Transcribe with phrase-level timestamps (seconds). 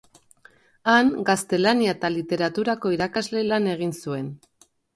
[0.93, 4.37] Han, Gaztelania eta Literaturako irakasle lan egin zuen.